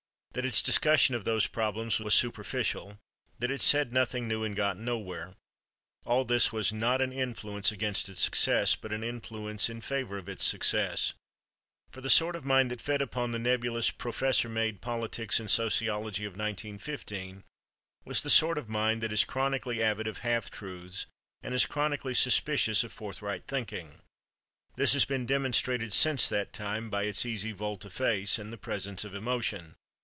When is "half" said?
20.19-20.49